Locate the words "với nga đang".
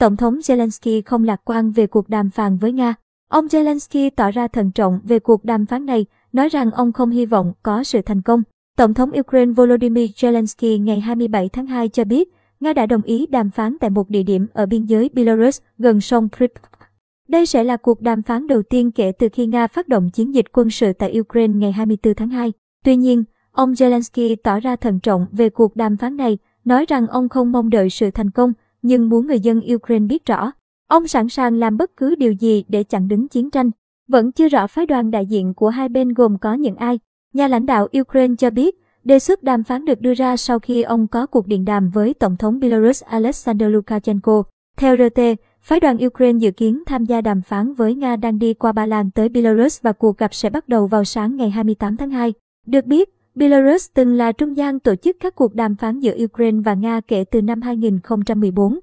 47.74-48.38